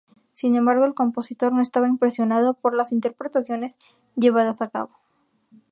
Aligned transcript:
Sin 0.33 0.55
embargo, 0.55 0.85
el 0.85 0.95
compositor 0.95 1.53
no 1.53 1.61
estaba 1.61 1.87
impresionado 1.87 2.55
por 2.55 2.73
las 2.73 2.91
interpretaciones 2.91 3.77
llevadas 4.15 4.63
a 4.63 4.69
cabo. 4.71 4.91